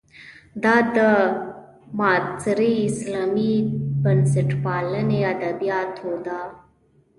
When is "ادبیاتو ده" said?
5.33-6.39